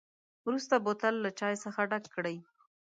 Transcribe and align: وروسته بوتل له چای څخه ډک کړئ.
وروسته 0.45 0.75
بوتل 0.85 1.15
له 1.23 1.29
چای 1.39 1.55
څخه 1.63 1.81
ډک 1.89 2.05
کړئ. 2.15 2.37